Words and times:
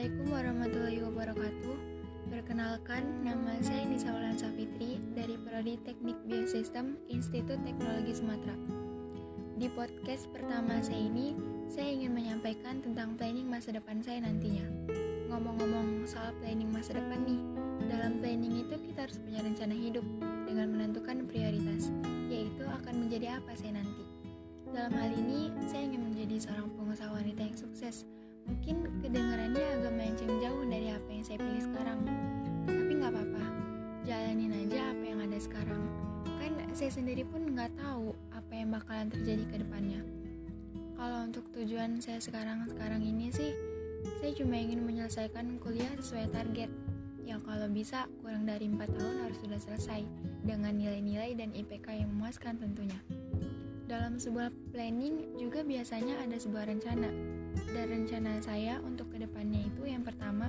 Assalamualaikum 0.00 0.32
warahmatullahi 0.32 1.00
wabarakatuh. 1.04 1.76
Perkenalkan, 2.32 3.04
nama 3.20 3.52
saya 3.60 3.84
Nisa 3.84 4.08
Wulan 4.08 4.32
Safitri 4.32 4.96
dari 5.12 5.36
Prodi 5.36 5.76
Teknik 5.76 6.16
Biosistem 6.24 6.96
Institut 7.12 7.60
Teknologi 7.68 8.16
Sumatera. 8.16 8.56
Di 9.60 9.68
podcast 9.76 10.24
pertama 10.32 10.80
saya 10.80 11.04
ini, 11.04 11.36
saya 11.68 11.92
ingin 11.92 12.16
menyampaikan 12.16 12.80
tentang 12.80 13.20
planning 13.20 13.44
masa 13.44 13.76
depan 13.76 14.00
saya 14.00 14.24
nantinya. 14.24 14.64
Ngomong-ngomong 15.28 16.08
soal 16.08 16.32
planning 16.40 16.72
masa 16.72 16.96
depan 16.96 17.20
nih, 17.28 17.40
dalam 17.92 18.24
planning 18.24 18.56
itu 18.56 18.80
kita 18.80 19.04
harus 19.04 19.20
punya 19.20 19.44
rencana 19.44 19.76
hidup 19.76 20.06
dengan 20.48 20.80
menentukan 20.80 21.28
prioritas, 21.28 21.92
yaitu 22.32 22.64
akan 22.64 23.04
menjadi 23.04 23.36
apa 23.36 23.52
saya 23.52 23.76
nanti. 23.84 24.08
Dalam 24.72 24.96
hal 24.96 25.12
ini, 25.12 25.52
saya 25.68 25.84
ingin 25.92 26.08
menjadi 26.08 26.48
seorang 26.48 26.72
pengusaha 26.72 27.12
wanita 27.12 27.52
yang 27.52 27.58
sukses. 27.60 28.08
Mungkin 28.48 29.04
kedengaran 29.04 29.49
saya 36.80 36.96
sendiri 36.96 37.28
pun 37.28 37.44
nggak 37.44 37.76
tahu 37.76 38.16
apa 38.32 38.52
yang 38.56 38.72
bakalan 38.72 39.12
terjadi 39.12 39.44
ke 39.52 39.56
depannya. 39.60 40.00
Kalau 40.96 41.28
untuk 41.28 41.44
tujuan 41.52 42.00
saya 42.00 42.24
sekarang-sekarang 42.24 43.04
ini 43.04 43.28
sih, 43.28 43.52
saya 44.16 44.32
cuma 44.32 44.56
ingin 44.56 44.88
menyelesaikan 44.88 45.60
kuliah 45.60 45.92
sesuai 46.00 46.32
target. 46.32 46.72
Ya 47.28 47.36
kalau 47.44 47.68
bisa 47.68 48.08
kurang 48.24 48.48
dari 48.48 48.64
4 48.64 48.96
tahun 48.96 49.16
harus 49.28 49.36
sudah 49.44 49.60
selesai 49.60 50.08
dengan 50.40 50.72
nilai-nilai 50.72 51.36
dan 51.36 51.52
IPK 51.52 52.00
yang 52.00 52.16
memuaskan 52.16 52.56
tentunya. 52.56 52.96
Dalam 53.84 54.16
sebuah 54.16 54.48
planning 54.72 55.36
juga 55.36 55.60
biasanya 55.60 56.16
ada 56.24 56.40
sebuah 56.40 56.64
rencana. 56.64 57.12
Dan 57.76 57.92
rencana 57.92 58.40
saya 58.40 58.80
untuk 58.80 59.12
ke 59.12 59.20
depannya 59.20 59.68
itu 59.68 59.84
yang 59.84 60.00
pertama, 60.00 60.48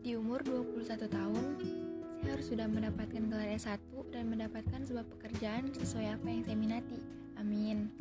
di 0.00 0.16
umur 0.16 0.40
21 0.48 1.12
tahun, 1.12 1.44
saya 2.24 2.40
harus 2.40 2.48
sudah 2.48 2.64
mendapatkan 2.64 3.22
gelar 3.28 3.52
S1 3.52 3.84
dan 4.08 4.32
mendapatkan 4.32 4.80
sebuah 4.80 5.04
pekerjaan 5.12 5.68
sesuai 5.76 6.16
apa 6.16 6.24
yang 6.24 6.40
saya 6.48 6.56
minati. 6.56 6.96
Amin. 7.36 7.92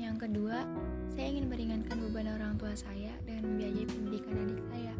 Yang 0.00 0.24
kedua, 0.24 0.64
saya 1.12 1.36
ingin 1.36 1.52
meringankan 1.52 2.00
beban 2.00 2.32
orang 2.32 2.56
tua 2.56 2.72
saya 2.72 3.12
dengan 3.28 3.44
membiayai 3.44 3.84
pendidikan 3.84 4.40
adik 4.40 4.64
saya. 4.72 4.94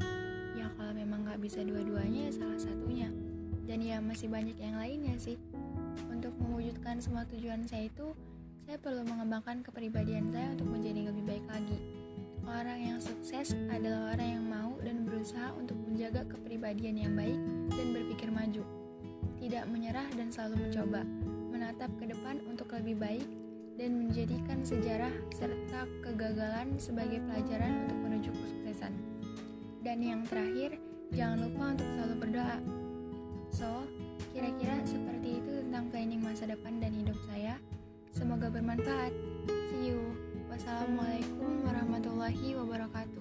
Ya 0.52 0.69
kalau 0.77 0.92
memang 0.92 1.24
nggak 1.24 1.41
bisa 1.41 1.64
dua-duanya 1.64 2.28
ya 2.28 2.33
salah 2.36 2.61
satunya. 2.61 3.08
Dan 3.64 3.80
ya 3.80 4.05
masih 4.05 4.28
banyak 4.28 4.61
yang 4.61 4.77
lainnya 4.77 5.16
sih. 5.16 5.41
Untuk 6.12 6.36
mewujudkan 6.36 7.00
semua 7.00 7.24
tujuan 7.24 7.64
saya 7.64 7.89
itu, 7.89 8.12
saya 8.69 8.77
perlu 8.77 9.00
mengembangkan 9.00 9.64
kepribadian 9.64 10.28
saya 10.28 10.52
untuk 10.52 10.77
menjadi 10.77 11.08
lebih 11.08 11.24
baik 11.24 11.46
lagi. 11.48 11.78
Orang 12.44 12.80
yang 12.84 13.00
sukses 13.00 13.56
adalah 13.72 14.12
orang 14.12 14.28
yang 14.28 14.44
mau 14.44 14.77
dan 14.84 15.08
berusaha 15.08 15.56
untuk 15.56 15.80
menjaga 15.99 16.31
kepribadian 16.31 16.95
yang 16.95 17.15
baik 17.19 17.35
dan 17.75 17.87
berpikir 17.91 18.31
maju. 18.31 18.63
Tidak 19.43 19.67
menyerah 19.67 20.07
dan 20.15 20.31
selalu 20.31 20.71
mencoba, 20.71 21.03
menatap 21.51 21.91
ke 21.99 22.07
depan 22.07 22.39
untuk 22.47 22.71
lebih 22.71 23.03
baik 23.03 23.27
dan 23.75 24.07
menjadikan 24.07 24.63
sejarah 24.63 25.11
serta 25.35 25.91
kegagalan 26.07 26.79
sebagai 26.79 27.19
pelajaran 27.27 27.83
untuk 27.83 27.99
menuju 27.99 28.31
kesuksesan. 28.31 28.95
Dan 29.83 29.99
yang 29.99 30.23
terakhir, 30.23 30.79
jangan 31.11 31.51
lupa 31.51 31.75
untuk 31.75 31.89
selalu 31.91 32.15
berdoa. 32.23 32.59
So, 33.51 33.67
kira-kira 34.31 34.79
seperti 34.87 35.43
itu 35.43 35.51
tentang 35.67 35.91
planning 35.91 36.23
masa 36.23 36.47
depan 36.47 36.79
dan 36.79 36.95
hidup 36.95 37.19
saya. 37.27 37.59
Semoga 38.15 38.47
bermanfaat. 38.55 39.11
See 39.75 39.91
you. 39.91 40.15
Wassalamualaikum 40.47 41.67
warahmatullahi 41.67 42.55
wabarakatuh. 42.55 43.17